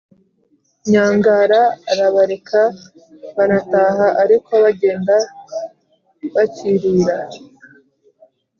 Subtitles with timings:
[0.91, 2.61] nyangara arabareka
[3.35, 5.15] banataha ariko bagenda
[6.35, 7.17] bakirira